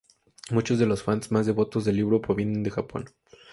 Muchos 0.49 0.79
de 0.79 0.87
los 0.87 1.03
fans 1.03 1.31
más 1.31 1.45
devotos 1.45 1.85
del 1.85 1.97
libro 1.97 2.19
provienen 2.21 2.63
de 2.63 2.71
Japón. 2.71 3.05